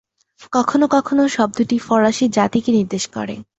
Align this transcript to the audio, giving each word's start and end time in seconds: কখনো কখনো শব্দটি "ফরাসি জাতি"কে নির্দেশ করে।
কখনো 0.53 0.85
কখনো 0.87 1.23
শব্দটি 1.27 1.75
"ফরাসি 1.79 2.25
জাতি"কে 2.29 2.71
নির্দেশ 2.71 3.03
করে। 3.15 3.35